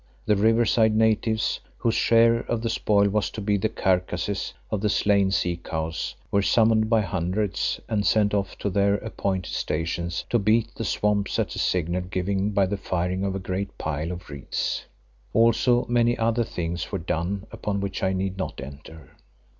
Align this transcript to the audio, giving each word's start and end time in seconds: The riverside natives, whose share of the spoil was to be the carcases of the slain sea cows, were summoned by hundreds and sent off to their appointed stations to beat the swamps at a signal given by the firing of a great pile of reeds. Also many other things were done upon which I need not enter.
The 0.25 0.35
riverside 0.35 0.95
natives, 0.95 1.59
whose 1.77 1.93
share 1.93 2.39
of 2.39 2.63
the 2.63 2.71
spoil 2.71 3.07
was 3.09 3.29
to 3.29 3.39
be 3.39 3.55
the 3.57 3.69
carcases 3.69 4.51
of 4.71 4.81
the 4.81 4.89
slain 4.89 5.29
sea 5.29 5.57
cows, 5.63 6.15
were 6.31 6.41
summoned 6.41 6.89
by 6.89 7.01
hundreds 7.01 7.79
and 7.87 8.03
sent 8.03 8.33
off 8.33 8.57
to 8.57 8.71
their 8.71 8.95
appointed 8.95 9.53
stations 9.53 10.25
to 10.31 10.39
beat 10.39 10.73
the 10.73 10.85
swamps 10.85 11.37
at 11.37 11.55
a 11.55 11.59
signal 11.59 12.01
given 12.01 12.49
by 12.49 12.65
the 12.65 12.77
firing 12.77 13.23
of 13.23 13.35
a 13.35 13.39
great 13.47 13.77
pile 13.77 14.11
of 14.11 14.27
reeds. 14.27 14.85
Also 15.33 15.85
many 15.85 16.17
other 16.17 16.43
things 16.43 16.91
were 16.91 16.97
done 16.97 17.45
upon 17.51 17.79
which 17.79 18.01
I 18.01 18.11
need 18.11 18.39
not 18.39 18.59
enter. 18.59 19.11